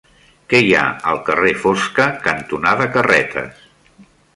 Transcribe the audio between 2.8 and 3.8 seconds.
Carretes?